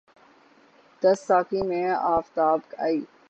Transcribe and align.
دست 1.01 1.23
ساقی 1.27 1.61
میں 1.61 1.87
آفتاب 2.15 2.59
آئے 2.77 2.97